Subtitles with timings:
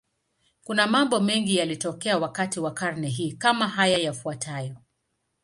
[0.63, 4.75] Kuna mambo mengi yaliyotokea wakati wa karne hii, kama haya yafuatayo.